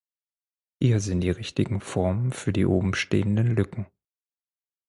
Hier 0.81 0.99
sind 0.99 1.21
die 1.21 1.29
richtigen 1.29 1.79
Formen 1.79 2.31
für 2.33 2.51
die 2.51 2.65
oben 2.65 2.95
stehenden 2.95 3.53
Lücken: 3.55 3.85